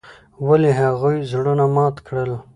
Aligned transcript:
ولې 0.47 0.71
هغوي 0.79 1.17
زړونه 1.31 1.65
مات 1.75 1.95
کړل. 2.07 2.31